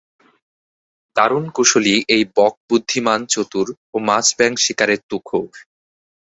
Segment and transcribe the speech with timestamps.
[1.15, 5.51] দারুণ কুশলী এই বক বুদ্ধিমান-চতুর ও মাছ-ব্যাঙ শিকারে তুখোড়।